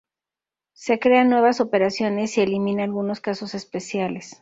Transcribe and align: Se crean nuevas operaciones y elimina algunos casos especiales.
Se 0.73 0.97
crean 0.99 1.29
nuevas 1.29 1.59
operaciones 1.61 2.35
y 2.35 2.41
elimina 2.41 2.83
algunos 2.85 3.21
casos 3.21 3.53
especiales. 3.53 4.35